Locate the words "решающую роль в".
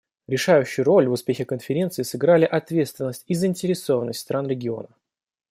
0.25-1.11